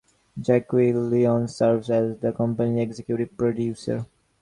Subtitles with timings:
[0.35, 4.07] Jacqui Lyons serves as the company's executive producer.